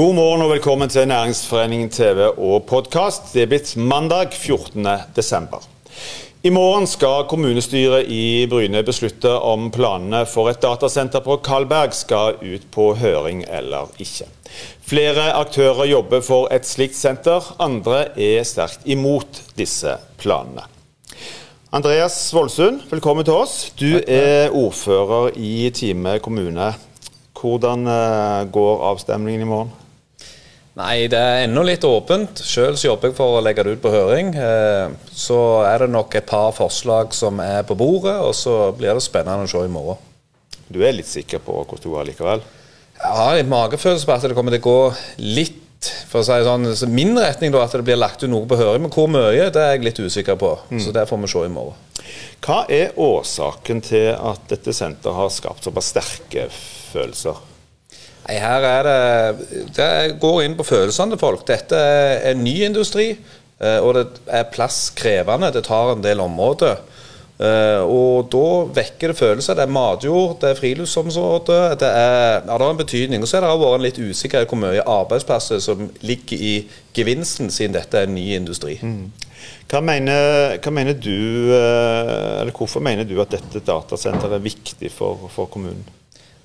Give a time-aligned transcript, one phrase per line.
[0.00, 3.34] God morgen og velkommen til Næringsforeningen TV og podkast.
[3.34, 4.86] Det er blitt mandag 14.
[5.12, 5.60] desember.
[6.40, 12.38] I morgen skal kommunestyret i Bryne beslutte om planene for et datasenter på Kalberg skal
[12.40, 14.24] ut på høring eller ikke.
[14.88, 20.64] Flere aktører jobber for et slikt senter, andre er sterkt imot disse planene.
[21.76, 23.58] Andreas Voldsund, velkommen til oss.
[23.76, 26.72] Du er ordfører i Time kommune.
[27.36, 29.76] Hvordan eh, går avstemningen i morgen?
[30.78, 32.42] Nei, det er ennå litt åpent.
[32.46, 34.30] Sjøl jobber jeg for å legge det ut på høring.
[34.38, 38.94] Eh, så er det nok et par forslag som er på bordet, og så blir
[38.94, 39.98] det spennende å se i morgen.
[40.70, 42.46] Du er litt sikker på hvordan det går likevel?
[43.00, 44.80] Jeg har en magefølelse på at det kommer til å gå
[45.40, 45.58] litt
[46.10, 48.58] for å si sånn, så min retning da, at det blir lagt ut noe på
[48.60, 48.84] høring.
[48.84, 50.52] Men hvor mye, det er jeg litt usikker på.
[50.70, 50.80] Mm.
[50.84, 51.86] Så det får vi se i morgen.
[52.44, 57.40] Hva er årsaken til at dette senteret har skapt såpass sterke følelser?
[58.26, 59.90] Nei, her er det Det
[60.22, 61.46] går inn på følelsene til folk.
[61.48, 63.10] Dette er en ny industri,
[63.60, 65.52] eh, og det er plasskrevende.
[65.54, 66.78] Det tar en del områder.
[67.40, 69.56] Uh, og da vekker det følelser.
[69.56, 71.56] Det er matjord, det er friluftsområde.
[71.80, 73.22] Det er, ja, det har en betydning.
[73.24, 76.52] Og så har det vært en litt usikkerhet hvor mye arbeidsplasser som ligger i
[76.96, 78.76] gevinsten, siden dette er en ny industri.
[78.84, 79.08] Mm.
[79.70, 81.16] Hva, mener, hva mener, du,
[81.54, 85.88] uh, eller Hvorfor mener du at dette datasenteret er viktig for, for kommunen?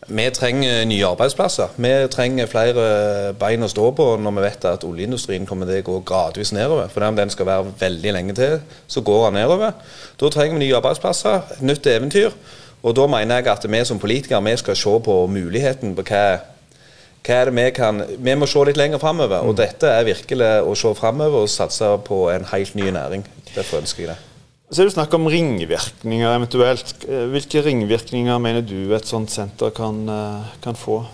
[0.08, 1.72] Vi trenger nye arbeidsplasser.
[1.82, 5.86] Vi trenger flere bein å stå på når vi vet at oljeindustrien kommer til å
[5.88, 6.92] gå gradvis nedover.
[6.94, 9.74] For om den skal være veldig lenge til, så går den nedover.
[10.22, 12.38] Da trenger vi nye arbeidsplasser, et nytt eventyr.
[12.86, 16.22] Og da mener jeg at vi som politikere vi skal se på muligheten på hva,
[17.26, 19.42] hva er det vi kan Vi må se litt lenger framover.
[19.42, 23.26] Og dette er virkelig å se framover og satse på en helt ny næring.
[23.56, 24.35] Derfor ønsker jeg det.
[24.66, 27.04] Så er det snakk om ringvirkninger eventuelt.
[27.06, 31.06] Hvilke ringvirkninger mener du et sånt senter kan, eh, kan få?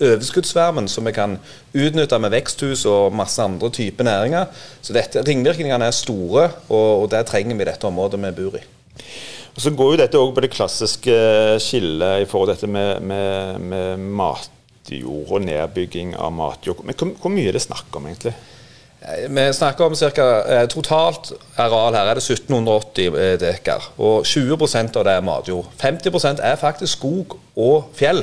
[0.00, 1.38] overskuddsvarmen som vi kan
[1.72, 4.46] utnytte med veksthus og masse andre typer næringer.
[4.82, 8.56] Så dette, ringvirkningene er store, og, og det trenger vi i dette området vi bor
[8.58, 8.62] i.
[9.52, 11.16] Og Så går jo dette òg på det klassiske
[11.60, 16.80] skillet i forhold til dette med, med, med matjord og nedbygging av matjord.
[16.86, 18.32] Men hvor, hvor mye er det snakk om, egentlig?
[19.02, 23.90] Eh, vi snakker om cirka, eh, Totalt areal her er det 1780 eh, dekar.
[23.98, 25.66] Og 20% av det er matjord.
[25.80, 28.22] 50% er faktisk skog og fjell.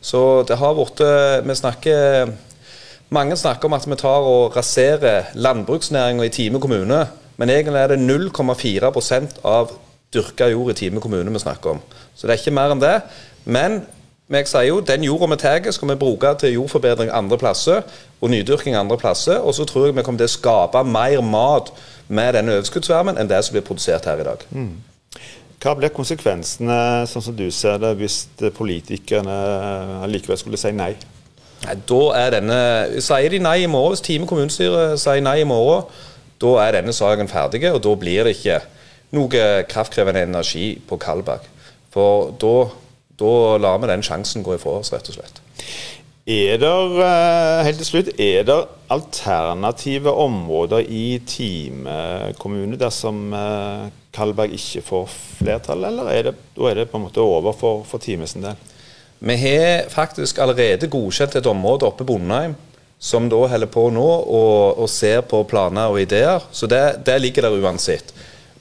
[0.00, 1.00] Så det har vært
[1.46, 2.32] Vi snakker
[3.08, 7.06] Mange snakker om at vi tar og raserer landbruksnæringa i Time kommune.
[7.36, 9.70] Men egentlig er det 0,4% av
[10.14, 11.84] dyrka jord i Time kommune vi snakker om.
[12.14, 12.96] Så det er ikke mer enn det.
[13.44, 13.80] Men
[14.30, 17.84] jeg sier jo, den jorda vi tar, skal vi bruke til jordforbedring andre plasser
[18.20, 19.38] og nydyrking andre plasser.
[19.38, 21.70] Og så tror jeg vi kommer til å skape mer mat
[22.08, 24.42] med denne overskuddsvarmen enn det som blir produsert her i dag.
[24.50, 24.74] Mm.
[25.62, 28.24] Hva blir konsekvensene, sånn som du ser det, hvis
[28.54, 29.36] politikerne
[30.10, 30.92] likevel skulle si nei?
[31.64, 32.58] nei da er denne,
[33.02, 35.86] Sier de nei i morgen, hvis Time kommunestyre sier nei i morgen,
[36.42, 38.60] da er denne saken ferdig, og da blir det ikke
[39.14, 41.46] noe kraftkrevende energi på Kalbakk.
[41.94, 42.54] For da,
[43.20, 45.42] da lar vi den sjansen gå ifra oss, rett og slett.
[46.26, 46.70] Er det,
[47.06, 48.56] eh, helt til slutt, er det
[48.90, 53.84] alternative områder i Time kommune dersom eh,
[54.16, 57.84] Kalberg ikke får flertall, eller er det, da er det på en måte over for,
[57.86, 58.58] for Time sin del?
[59.22, 62.56] Vi har faktisk allerede godkjent et område oppe i Bondheim
[62.98, 66.42] som da holder på nå og, og ser på planer og ideer.
[66.50, 68.12] Så det, det ligger der uansett.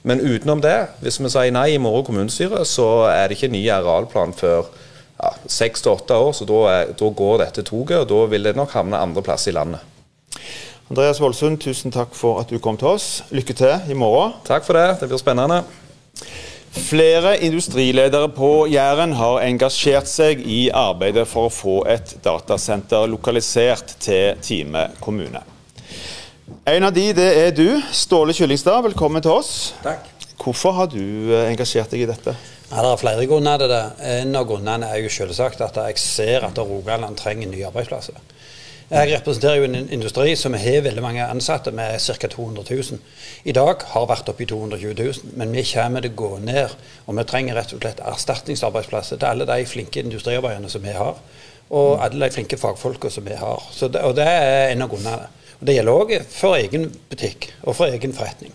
[0.06, 3.64] Men utenom det, hvis vi sier nei i morgen kommunestyre, så er det ikke ny
[3.74, 4.68] arealplan før
[5.50, 6.34] seks til åtte år.
[6.38, 9.56] Så da, er, da, går dette toget, og da vil det nok havne andreplass i
[9.56, 9.82] landet.
[10.92, 13.08] Andreas Voldsund, tusen takk for at du kom til oss.
[13.34, 14.38] Lykke til i morgen.
[14.46, 15.00] Takk for det.
[15.02, 15.64] Det blir spennende.
[16.76, 23.96] Flere industriledere på Jæren har engasjert seg i arbeidet for å få et datasenter lokalisert
[24.04, 25.42] til Time kommune.
[26.46, 28.84] En av de, det er du, Ståle Kyllingstad.
[28.86, 29.74] Velkommen til oss.
[29.82, 30.06] Takk.
[30.38, 31.02] Hvorfor har du
[31.34, 32.36] eh, engasjert deg i dette?
[32.70, 33.80] Ja, det er flere grunner til det.
[34.12, 38.20] En av grunnene er jo selvsagt at jeg ser at Rogaland trenger nye arbeidsplasser.
[38.92, 42.30] Jeg representerer jo en industri som har veldig mange ansatte, med ca.
[42.30, 43.00] 200 000.
[43.50, 46.76] I dag har vært oppe i 220 000, men vi kommer til å gå ned.
[47.08, 51.18] Og vi trenger rett og slett erstatningsarbeidsplasser til alle de flinke industriarbeiderne som vi har.
[51.74, 53.66] Og alle de flinke fagfolka som vi har.
[53.82, 55.32] Det, og det er en av grunnene.
[55.60, 58.54] Og Det gjelder òg for egen butikk og for egen forretning.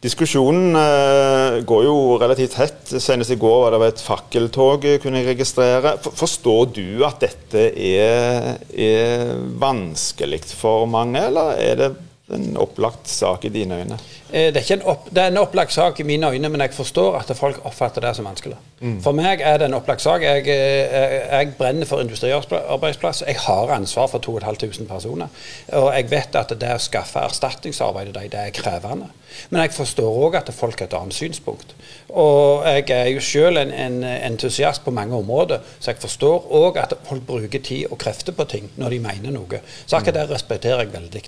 [0.00, 2.92] Diskusjonen eh, går jo relativt hett.
[3.04, 5.98] Senest i går var det et fakkeltog, kunne jeg registrere.
[6.00, 11.90] Forstår du at dette er, er vanskelig for mange, eller er det
[12.32, 14.00] en opplagt sak i dine øyne?
[14.32, 16.74] Eh, det er, en opp, det er en opplagt sak i mine øyne, men jeg
[16.74, 18.56] forstår at folk oppfatter det som vanskelig.
[18.80, 18.98] Mm.
[19.02, 20.22] For meg er det en opplagt sak.
[20.22, 23.24] Jeg, jeg, eh, jeg brenner for industriarbeidsplass.
[23.26, 25.26] Jeg har ansvar for 2500 personer.
[25.72, 29.10] Og jeg vet at det å skaffe erstatningsarbeid til dem, det er krevende.
[29.50, 31.74] Men jeg forstår òg at folk har et annet synspunkt.
[32.08, 36.80] Og jeg er jo selv en, en, entusiast på mange områder, så jeg forstår òg
[36.82, 39.62] at folk bruker tid og krefter på ting når de mener noe.
[39.86, 41.22] Så akkurat det respekterer jeg veldig.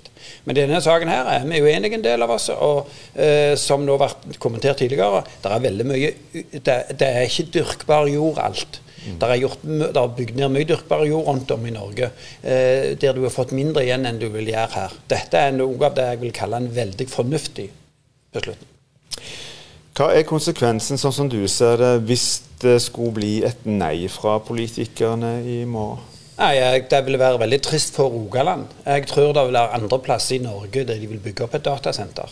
[0.45, 2.49] Men denne saken her er vi uenige en del av oss.
[2.53, 7.27] Og eh, som nå har vært kommentert tidligere, det er veldig mye Det, det er
[7.27, 8.79] ikke dyrkbar jord alt.
[9.03, 9.17] Mm.
[9.19, 12.11] Det er, gjort, er bygd ned mye dyrkbar jord rundt om i Norge,
[12.41, 14.95] eh, der du har fått mindre igjen enn du vil gjøre her.
[15.11, 17.67] Dette er noe av det jeg vil kalle en veldig fornuftig
[18.33, 18.69] beslutning.
[19.93, 22.27] Hva er konsekvensen, sånn som du ser det, hvis
[22.63, 26.09] det skulle bli et nei fra politikerne i morgen?
[26.33, 28.65] Nei, Det ville være veldig trist for Rogaland.
[28.85, 31.65] Jeg tror det vil være andre plasser i Norge der de vil bygge opp et
[31.65, 32.29] datasenter.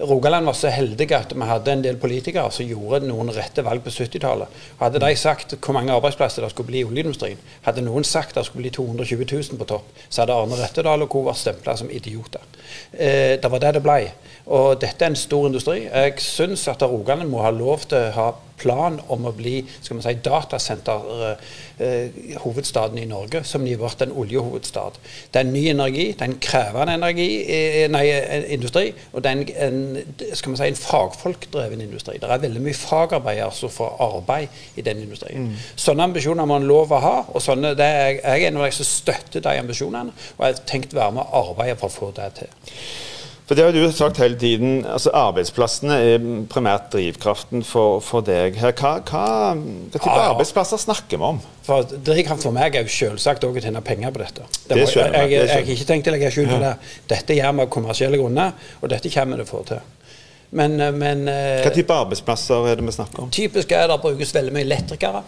[0.00, 3.82] Rogaland var så heldige at vi hadde en del politikere som gjorde noen rette valg
[3.82, 4.60] på 70-tallet.
[4.78, 8.46] Hadde de sagt hvor mange arbeidsplasser det skulle bli i oljeindustrien, hadde noen sagt det
[8.46, 11.24] skulle bli 220 000 på topp, så hadde Arne Rettedal og co.
[11.26, 12.46] vært stempla som idioter.
[12.92, 14.00] Eh, det var det det ble.
[14.46, 15.80] Og dette er en stor industri.
[15.90, 18.28] Jeg syns at Rogaland må ha lov til å ha
[18.58, 24.02] plan om å bli skal man si, datasenterhovedstaden eh, i Norge, som de har vært
[24.06, 24.92] en oljehovedstad.
[25.32, 28.06] Det er en ny energi, det er en krevende energi, eh, nei,
[28.56, 29.80] industri, og det er en, en,
[30.34, 32.16] skal man si, en fagfolkdreven industri.
[32.20, 35.48] Det er veldig mye fagarbeidere som får arbeid i den industrien.
[35.48, 35.66] Mm.
[35.76, 37.16] Sånne ambisjoner må en lov å ha.
[37.28, 40.66] og sånne, er, Jeg er en av de som støtter de ambisjonene, og jeg har
[40.66, 42.52] tenkt å være med og arbeide for å få det til.
[43.48, 44.84] For Det har du sagt hele tiden.
[44.84, 48.58] altså Arbeidsplassene er primært drivkraften for, for deg.
[48.60, 48.74] her.
[48.76, 49.22] Hva, hva,
[49.56, 51.40] hva type ja, arbeidsplasser snakker vi om?
[51.64, 54.44] For Drivkraft for meg er jo selvsagt å tjene penger på dette.
[54.68, 56.74] Det må, jeg, jeg, jeg, har ikke tenkt å legge skjul på det.
[57.08, 60.14] Dette gjør vi av kommersielle grunner, og dette kommer vi til å få til.
[60.50, 63.32] Men, men, eh, Hva type arbeidsplasser er det vi snakker om?
[63.32, 65.24] Typisk er det brukes veldig mye elektrikere.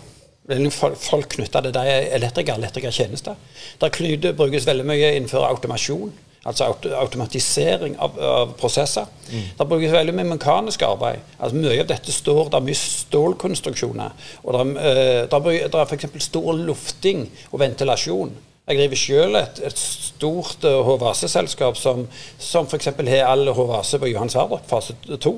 [0.76, 3.36] Folk knytter det der elektrikere, elektrikertjenester.
[3.80, 6.12] Det brukes veldig mye innenfor automasjon.
[6.48, 9.08] Altså automatisering av, av prosesser.
[9.28, 9.48] Mm.
[9.58, 11.20] Det brukes veldig mye mekanisk arbeid.
[11.38, 14.14] Altså Mye av dette står Det er mye stålkonstruksjoner.
[14.44, 16.08] Og det er, uh, er f.eks.
[16.24, 18.32] stor lufting og ventilasjon.
[18.70, 22.04] Jeg driver selv et, et stort HVAC-selskap som,
[22.38, 22.92] som f.eks.
[23.08, 25.32] har all HVAC på Johan Sverdrup fase 2.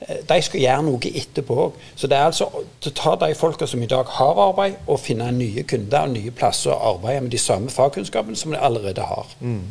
[0.00, 1.80] Eh, de skal gjøre noe etterpå òg.
[1.96, 5.30] Så det er altså å ta de folka som i dag har arbeid, og finne
[5.34, 9.34] nye kunder og nye plasser å arbeide med de samme fagkunnskapene som de allerede har.
[9.40, 9.64] Mm.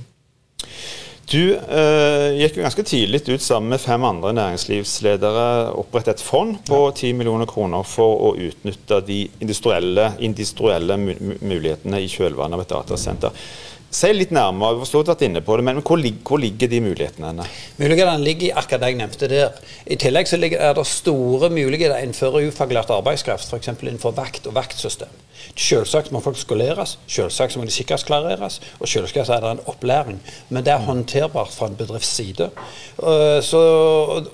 [1.25, 6.59] Du eh, gikk jo ganske tidlig ut sammen med fem andre næringslivsledere opprettet et fond
[6.67, 12.75] på 10 millioner kroner for å utnytte de industrielle, industrielle mulighetene i kjølvannet av et
[12.75, 13.47] datasenter.
[13.95, 17.45] Si litt nærmere, jeg har vært inne på det, men hvor, hvor ligger de mulighetene?
[17.79, 19.61] Mulighetene ligger i akkurat det jeg nevnte der.
[19.87, 23.71] I tillegg så ligger, er det store muligheter innenfor ufaglært arbeidskraft, f.eks.
[23.71, 25.23] innenfor vakt og vaktsystem.
[25.55, 30.19] Selvsagt må folk skoleres, selvsagt må de sikkerhetsklareres, og selvsagt er det en opplæring.
[30.49, 32.51] Men det er håndterbart fra en bedrifts side.
[32.99, 33.65] Uh, så,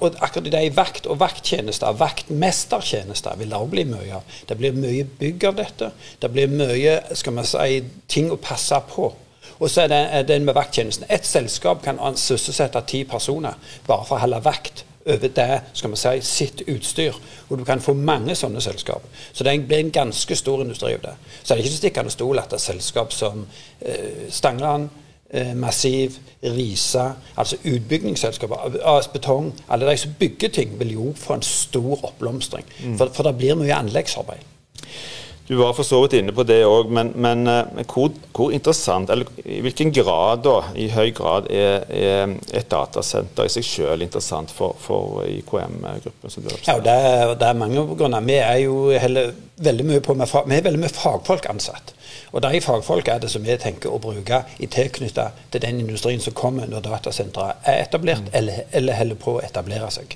[0.09, 4.37] akkurat det i vakt og vakttjenester, vaktmestertjenester, vil det også bli mye av.
[4.49, 5.93] Det blir mye bygg av dette.
[6.17, 9.13] Det blir mye skal man si, ting å passe på.
[9.59, 11.05] Og så er det, er det med vakttjenesten.
[11.09, 13.57] Ett selskap kan sysselsette ti personer
[13.87, 17.17] bare for å holde vakt over det, skal vi si, sitt utstyr.
[17.49, 19.05] Og du kan få mange sånne selskap.
[19.33, 21.13] Så det blir en ganske stor industri av det.
[21.43, 23.45] Så det er ikke stikkende stol at det er selskap som
[23.81, 24.89] eh, Stangeland,
[25.29, 31.37] eh, Massiv, Risa, altså utbyggingsselskaper, AS Betong, alle de som bygger ting, vil jo få
[31.37, 32.65] en stor oppblomstring.
[32.83, 32.97] Mm.
[32.97, 34.47] For, for det blir mye anleggsarbeid.
[35.47, 39.09] Du var for så vidt inne på det òg, men, men, eh, hvor, hvor, interessant,
[39.11, 44.05] eller i hvilken grad da, i høy grad er, er et datasenter i seg selv
[44.05, 46.29] interessant for, for IKM-gruppen?
[46.31, 48.23] som du Ja, det er, det er mange grunner.
[48.23, 51.95] Vi er jo heller veldig mye på med, vi er veldig mye fagfolk ansatt.
[52.31, 56.21] Og de fagfolk er det som vi tenker å bruke i tilknyttet til den industrien
[56.23, 58.33] som kommer når datasenteret er etablert mm.
[58.39, 60.15] eller, eller holder på å etablere seg.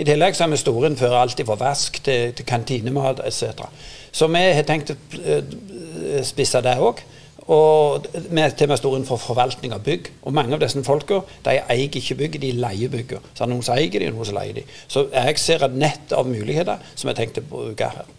[0.00, 3.66] I tillegg så er vi store innenfor alt fra vask til, til kantinemat etc.
[4.12, 7.02] Så vi har tenkt å eh, spisse det òg.
[7.50, 10.10] Og er til og med store innenfor forvaltning av bygg.
[10.22, 13.16] Og mange av disse folka de eier ikke bygg, de leier bygg.
[13.34, 14.64] Så noen som eier de, noen som leier de.
[14.86, 18.16] Så jeg ser et nett av muligheter som jeg tenkte å bruke her.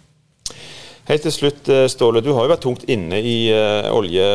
[1.08, 2.22] Helt til slutt, eh, Ståle.
[2.22, 4.28] Du har jo vært tungt inne i uh, olje-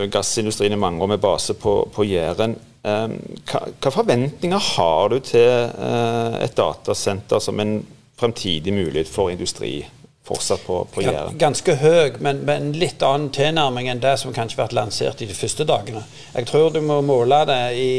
[0.00, 2.56] og gassindustrien i mange år med base på, på Jæren.
[2.80, 7.82] Um, hva, hva forventninger har du til uh, et datasenter som en
[8.18, 9.82] fremtidig mulighet for industri?
[10.30, 11.36] Fortsatt på, på Jæren?
[11.40, 15.22] Ganske høy, men med en litt annen tilnærming enn det som kanskje har vært lansert
[15.22, 16.02] i de første dagene.
[16.34, 17.90] Jeg tror du må måle det i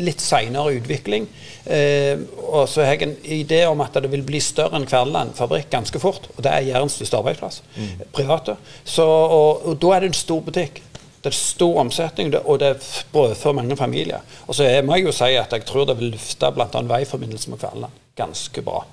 [0.00, 1.28] litt senere utvikling.
[1.64, 5.36] Eh, og så har jeg en idé om at det vil bli større enn Kverneland
[5.38, 6.30] fabrikk ganske fort.
[6.36, 7.62] Og det er Jærens største arbeidsplass.
[7.76, 8.06] Mm.
[8.16, 8.56] Private.
[8.84, 10.82] Så, og, og da er det en stor butikk.
[11.20, 14.24] Det er stor omsetning, og det er brødfør mange familier.
[14.48, 16.80] Og så må jeg jo si at jeg tror det vil løfte bl.a.
[16.94, 18.84] veiforbindelsen med Kverneland ganske bra.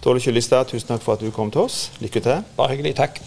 [0.00, 1.90] Ståle Kyllistad, tusen takk for at du kom til oss.
[2.00, 2.44] Lykke til.
[2.56, 2.94] Bare hyggelig.
[2.96, 3.20] Takk.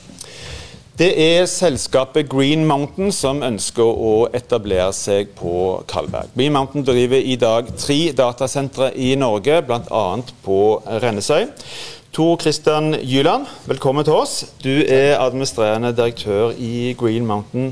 [0.97, 6.29] Det er selskapet Green Mountain som ønsker å etablere seg på Kalberg.
[6.35, 10.03] Green Mountain driver i dag tre datasentre i Norge, bl.a.
[10.45, 10.59] på
[11.01, 11.47] Rennesøy.
[12.13, 14.35] Tor Christian Gyland, velkommen til oss.
[14.61, 17.71] Du er administrerende direktør i Green Mountain.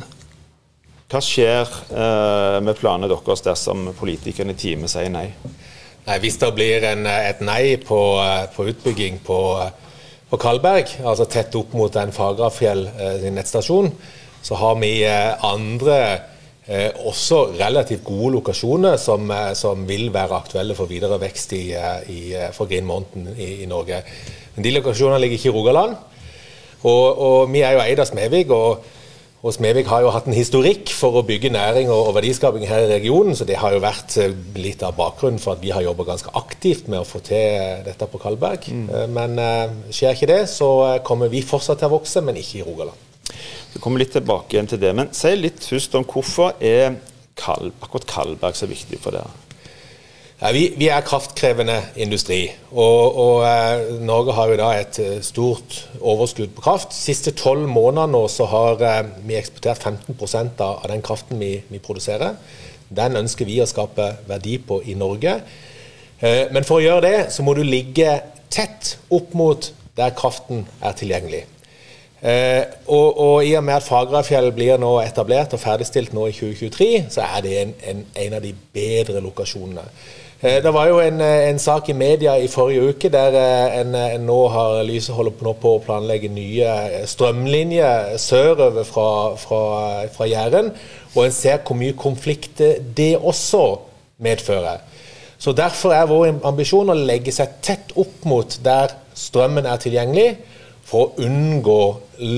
[1.11, 5.27] Hva skjer eh, med planene deres dersom politikerne i teamet sier nei?
[6.07, 6.17] Nei?
[6.23, 8.01] Hvis det blir en, et nei på,
[8.55, 9.39] på utbygging på,
[10.31, 12.87] på, Kalberg, altså tett opp mot den Fagrafjell
[13.21, 13.91] sin nettstasjon,
[14.41, 15.97] så har vi eh, andre
[16.65, 21.65] eh, også relativt gode lokasjoner som, eh, som, vil være aktuelle for videre vekst i,
[21.77, 22.21] eh, i,
[22.55, 24.01] for Green Mountain i, i, Norge.
[24.55, 25.95] Men de lokasjonene ligger ikke i Rogaland.
[26.81, 28.49] Og, og vi er jo eid av Smevik.
[28.49, 29.00] og
[29.41, 32.91] og Smevik har jo hatt en historikk for å bygge næring og, verdiskaping her i
[32.91, 36.05] regionen, så det har jo vært eh, litt av bakgrunnen for at vi har jobba
[36.11, 38.69] ganske aktivt med å få til eh, dette på Kalberg.
[38.69, 38.83] Mm.
[38.93, 39.41] Eh, men
[39.89, 40.69] skjer ikke det, så
[41.07, 43.07] kommer vi fortsatt til å vokse, men ikke i Rogaland.
[43.73, 46.99] Vi kommer litt tilbake igjen til det, men si litt først om hvorfor er
[47.41, 49.31] Kalb, akkurat Kalberg så viktig for dere?
[50.41, 55.19] Ja, vi, vi, er kraftkrevende industri, og, og eh, Norge har jo da et eh,
[55.21, 56.95] stort overskudd på kraft.
[56.97, 61.51] Siste tolv måneder nå så har eh, vi eksportert 15 av, av den kraften vi,
[61.69, 62.39] vi, produserer.
[62.89, 65.35] Den ønsker vi å skape verdi på i Norge.
[66.17, 68.17] Eh, men for å gjøre det, så må du ligge
[68.49, 71.43] tett opp mot der kraften er tilgjengelig.
[72.21, 76.35] Eh, og, og, i og med at Fagrafjell blir nå etablert og ferdigstilt nå i
[76.37, 79.87] 2023, så er det en, en, en av de bedre lokasjonene.
[80.41, 83.79] Eh, det var jo en, eh, en, sak i media i forrige uke der eh,
[83.81, 89.61] en, nå har Lyse holder på, på å planlegge nye strømlinjer sørover fra, fra,
[90.09, 90.71] fra Jæren.
[91.13, 92.61] Og en ser hvor mye konflikt
[92.97, 93.65] det også
[94.17, 94.81] medfører.
[95.37, 100.27] Så Derfor er vår ambisjon å legge seg tett opp mot der strømmen er tilgjengelig
[100.91, 101.81] for å unngå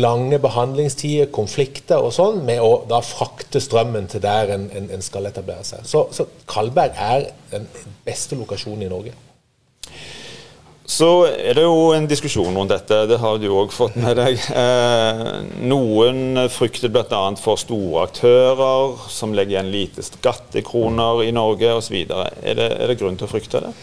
[0.04, 5.06] lange behandlingstider, konflikter og sånn, med å da frakte strømmen til der en, en, en
[5.06, 5.88] skal etablere seg.
[5.90, 7.66] Så, så, Kalberg er den
[8.06, 9.16] beste lokasjonen i Norge.
[10.94, 14.38] Så er det jo en diskusjon rundt dette, det har du òg fått med deg.
[14.54, 15.22] Eh,
[15.64, 17.24] noen frykter bl.a.
[17.40, 21.96] for store aktører som legger igjen lite skattekroner i Norge osv.
[22.04, 23.74] Er, det, er det grunn til å frykte det?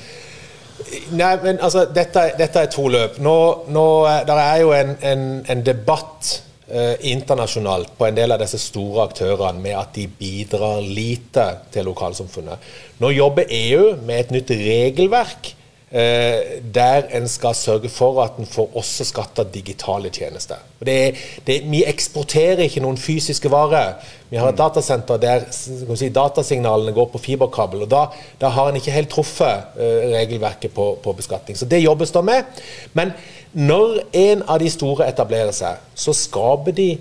[1.12, 3.18] Nei, men altså, dette, dette er to løp.
[3.22, 3.34] Nå,
[3.72, 6.30] nå eh, der er jo en, en, en debatt
[6.68, 11.88] eh, internasjonalt på en del av disse store aktørene med at de bidrar lite til
[11.90, 12.68] lokalsamfunnet.
[13.02, 15.54] Nå jobber EU med et nytt regelverk
[15.90, 20.60] der en skal sørge for at en får også skatta digitale tjenester.
[20.78, 21.16] Det,
[21.46, 23.96] det, vi eksporterer ikke noen fysiske varer.
[24.30, 24.60] Vi har et mm.
[24.60, 27.82] datasenter der si, datasignalene går på fiberkabel.
[27.82, 28.04] og Da,
[28.40, 31.58] da har en ikke helt truffet uh, regelverket på, på, beskatning.
[31.58, 32.62] Så det jobbes det med.
[32.94, 33.12] Men
[33.52, 36.92] når en av de store etablerer seg, så skaper de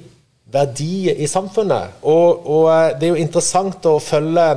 [0.49, 2.01] verdier i samfunnet.
[2.01, 4.47] Og, og eh, det er jo interessant å følge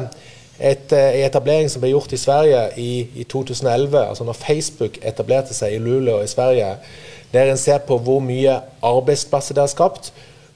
[0.62, 4.98] et, eh, en etablering som ble gjort i Sverige i, i, 2011, altså når Facebook
[5.02, 6.76] etablerte seg i Luleå i Sverige,
[7.32, 10.12] der en ser på hvor mye arbeidsplasser det har skapt,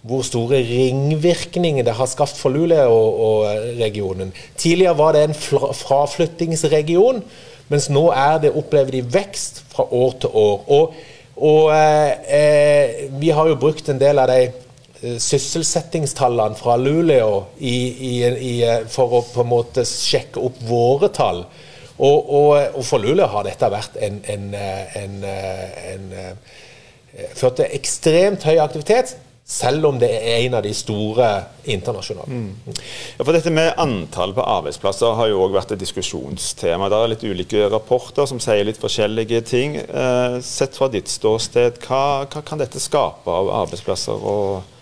[0.06, 3.46] hvor store ringvirkninger det har skapt for Luleå og
[3.80, 7.24] regionen Tidligere var det en fraflyttingsregion,
[7.68, 10.62] mens nå er det, opplever de vekst fra år til år.
[10.68, 10.94] Og,
[11.36, 14.65] og eh, eh vi har jo brukt en del av de Eh,
[15.00, 17.76] sysselsettingstallene fra Luleå i,
[18.08, 21.44] i, i, eh, for å på en måte sjekke opp våre tall.
[21.96, 25.22] Og, og, og for Luleå har dette vært en, en, eh, en,
[25.92, 26.10] en
[27.36, 31.26] ført til ekstremt høy aktivitet, selv om det er en av de store
[31.70, 32.34] internasjonale.
[32.34, 32.78] Mm.
[33.14, 36.88] Ja, for Dette med antall på arbeidsplasser har jo òg vært et diskusjonstema.
[36.90, 39.76] Det er litt ulike rapporter som sier litt forskjellige ting.
[39.78, 44.18] Eh, sett fra ditt ståsted, hva, hva, kan dette skape av arbeidsplasser?
[44.18, 44.75] og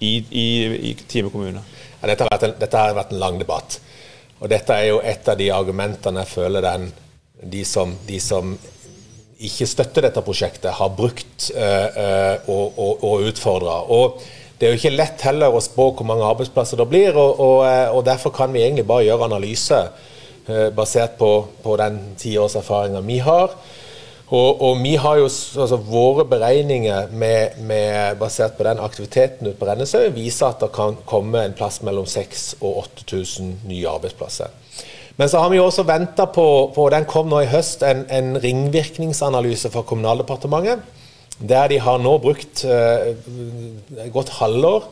[0.00, 0.46] i, i,
[0.90, 1.62] i Time kommune?
[2.00, 3.78] Ja, dette, har en, dette, har vært en lang debatt.
[4.40, 6.88] Og dette er jo et av de argumentene jeg føler den,
[7.42, 8.56] de, som, de som
[9.44, 13.78] ikke støtter dette prosjektet, har brukt øh, øh, og, og, og utfordra.
[14.58, 17.64] Det er jo ikke lett heller å spå hvor mange arbeidsplasser det blir, og, og,
[17.98, 19.80] og derfor kan vi egentlig bare gjøre analyse
[20.46, 21.30] eh, basert på,
[21.64, 23.56] på den tiårserfaringa vi har.
[24.34, 29.58] Og, og, vi har jo altså, Våre beregninger med, med, basert på den aktiviteten ute
[29.60, 34.50] på Rennesøy viser at det kan komme en plass mellom 6000 og 8000 nye arbeidsplasser.
[35.16, 38.02] Men så har vi jo også venta på, på, den kom nå i høst, en,
[38.10, 40.82] en ringvirkningsanalyse fra Kommunaldepartementet.
[41.38, 43.14] Der de har nå brukt eh,
[44.14, 44.88] godt halvår.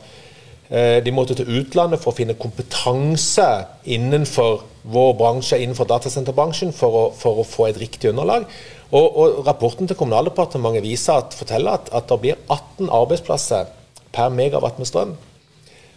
[0.69, 3.49] Eh, de måtte til utlandet for å finne kompetanse
[3.83, 4.63] innenfor
[4.95, 8.47] vår bransje, innenfor datasenterbransjen, for å, for å få et riktig underlag.
[8.93, 13.71] Og, og, Rapporten til Kommunaldepartementet viser at, forteller at, at det blir 18 arbeidsplasser
[14.13, 15.15] per megawatt med strøm.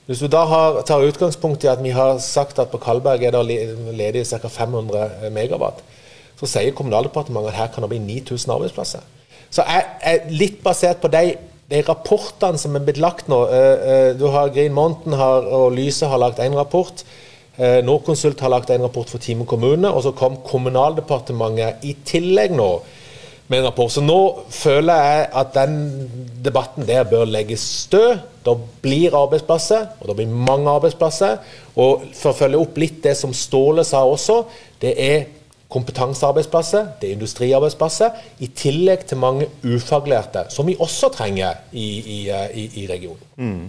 [0.07, 3.35] Hvis du da har, tar utgangspunkt i at vi har sagt at på Kalberg er
[3.35, 3.59] det
[3.99, 4.49] ledig ca.
[4.49, 5.83] 500 megawatt,
[6.39, 9.05] så sier Kommunaldepartementet at her kan det bli 9000 arbeidsplasser.
[9.51, 11.35] Så jeg er litt basert på de,
[11.71, 13.43] de rapportene som er blitt lagt nå.
[13.51, 17.05] Eh, eh, du har Green Mountain har, og Lyse har lagt én rapport.
[17.57, 22.53] Eh, Norconsult har lagt en rapport for Time kommune, og så kom Kommunaldepartementet i tillegg
[22.57, 22.71] nå
[23.49, 23.93] med en rapport.
[23.93, 24.19] Så nå
[24.53, 25.79] føler jeg at den
[26.45, 28.19] debatten der bør legges stø.
[28.45, 31.39] Da blir arbeidsplasser, og det blir mange arbeidsplasser.
[31.77, 34.43] Og for å følge opp litt det som Ståle sa også,
[34.83, 35.25] det er
[35.73, 42.19] kompetansearbeidsplasser, det er industriarbeidsplasser, i tillegg til mange ufaglærte, som vi også trenger i, i,
[42.31, 43.25] i, i regionen.
[43.37, 43.65] Mm.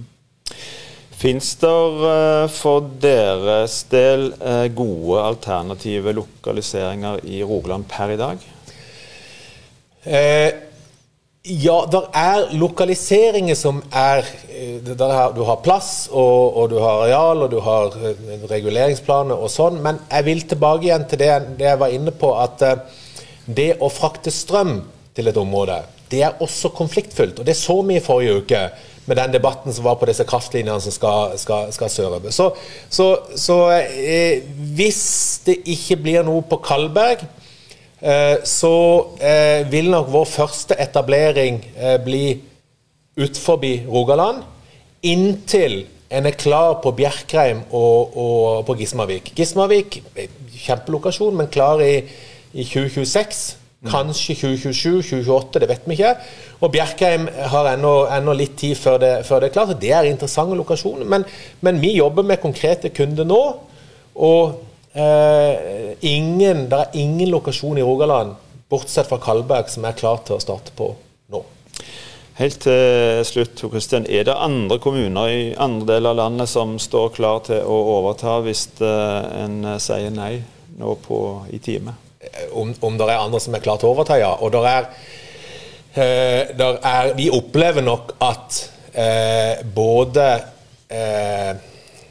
[1.18, 1.70] Fins det
[2.06, 8.44] eh, for deres del eh, gode alternative lokaliseringer i Rogaland per i dag?
[10.06, 10.50] Eh,
[11.48, 17.46] ja, det er lokaliseringer som er, er Du har plass, og, og, du har areal,
[17.48, 17.98] og du har
[18.52, 19.80] reguleringsplaner og sånn.
[19.82, 22.62] Men jeg vil tilbake igjen til det, det jeg var inne på, at
[23.48, 24.84] det å frakte strøm
[25.18, 25.80] til et område,
[26.12, 27.40] det er også konfliktfullt.
[27.42, 28.62] Og det så vi i forrige uke
[29.08, 32.34] med den debatten som var på disse kraftlinjene som skal, skal, skal sørover.
[32.36, 32.50] Så,
[32.90, 33.08] så,
[33.40, 34.44] så eh,
[34.76, 35.02] hvis
[35.48, 37.24] det ikke blir noe på Kalberg,
[38.04, 38.76] eh, så
[39.24, 42.26] eh, vil nok vår første etablering eh, bli
[43.18, 44.44] utenfor Rogaland,
[45.08, 49.34] inntil en er klar på Bjerkreim og, og på Gismarvik.
[49.36, 50.02] Gismarvik,
[50.56, 51.98] kjempelokasjon, men klar i,
[52.54, 53.58] i 2026.
[53.86, 56.14] Kanskje 2027-2028, det vet vi ikke.
[56.66, 59.74] Og Bjerkheim har ennå litt tid før det, før det, er klart.
[59.78, 61.06] Det er interessante lokasjoner.
[61.06, 61.26] Men,
[61.62, 63.42] men vi jobber med konkrete kunder nå.
[64.18, 68.34] Og eh, ingen, det er ingen lokasjon i Rogaland,
[68.70, 70.90] bortsett fra Kalberg, som er klar til å starte på
[71.36, 71.44] nå.
[72.42, 74.10] Helt til slutt, Kristian.
[74.10, 78.40] Er det andre kommuner i andre deler av landet som står klar til å overta
[78.42, 80.34] hvis eh, en sier nei
[80.82, 81.22] nå på,
[81.54, 81.94] i time?
[82.52, 84.34] Om, om det er andre som er klare til å overta, ja.
[84.42, 84.90] Og der er,
[85.94, 88.60] eh, der er Vi opplever nok at
[88.94, 90.28] eh, både
[90.90, 91.50] eh,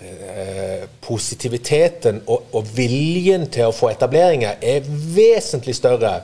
[0.01, 6.21] eh, positiviteten og, og, viljen til å få etableringer er vesentlig større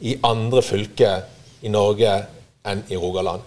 [0.00, 1.26] i andre fylker
[1.62, 2.14] i Norge
[2.66, 3.42] enn i Rogaland.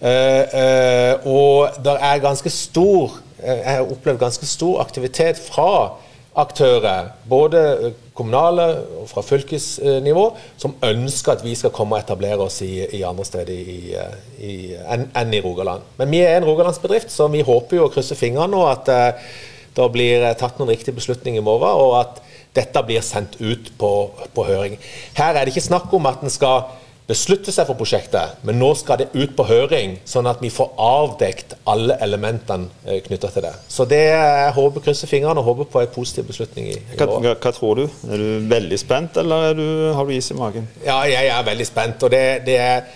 [0.00, 5.98] Eh, eh, og det er ganske stor Jeg har opplevd ganske stor aktivitet fra
[6.34, 8.66] aktører, både kommunale
[9.00, 10.24] og fra fylkesnivå,
[10.58, 15.08] som ønsker at vi skal komme og etablere oss i, i andre steder i, enn,
[15.14, 15.86] en i Rogaland.
[15.98, 19.34] Men vi er en rogalandsbedrift, så vi håper jo å krysse fingrene nå at uh,
[19.74, 22.22] det blir tatt noen riktige beslutninger i morgen, og at
[22.54, 23.90] dette blir sendt ut på,
[24.34, 24.78] på høring.
[25.18, 26.68] Her er det ikke snakk om at en skal
[27.08, 30.70] beslutte seg for prosjektet, men nå skal det ut på høring, sånn at vi får
[30.80, 33.52] avdekt alle elementene eh, knytta til det.
[33.68, 37.08] Så det jeg håper krysser fingrene og håper på en positiv beslutning i, i hva,
[37.12, 37.84] hva, hva, tror du?
[38.08, 40.68] Er du veldig spent, eller du, har du is i magen?
[40.84, 42.06] Ja, jeg er veldig spent.
[42.08, 42.86] og det, det er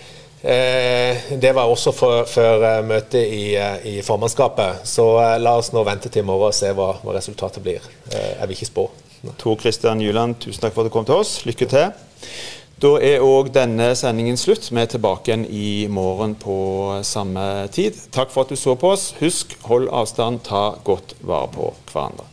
[0.40, 4.88] eh, det var også før eh, møtet i, eh, i, formannskapet.
[4.88, 5.04] Så
[5.36, 7.84] la oss nå vente til i morgen og se hva, hva resultatet blir.
[8.08, 8.90] Jeg vil ikke spå.
[9.36, 11.42] Tor Kristian Juland, tusen takk for at du kom til oss.
[11.44, 11.90] Lykke til.
[12.78, 14.68] Da er òg denne sendingen slutt.
[14.70, 16.58] Vi er tilbake igjen i morgen på
[17.02, 17.98] samme tid.
[18.14, 19.10] Takk for at du så på oss.
[19.18, 22.28] Husk, hold avstand, ta godt vare på hverandre.